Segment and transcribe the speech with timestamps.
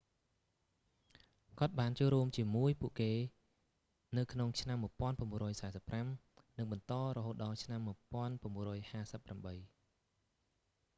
[1.59, 3.13] គាត់បានចូលរួមកជាមួយពួកគេ
[4.17, 4.77] នៅក្នុងឆ្នាំ
[6.07, 9.59] 1945 និងបន្តរហូតដល់ឆ្នាំ1958